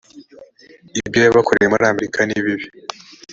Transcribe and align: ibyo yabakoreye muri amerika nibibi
ibyo 0.99 1.19
yabakoreye 1.25 1.67
muri 1.69 1.83
amerika 1.91 2.19
nibibi 2.23 2.67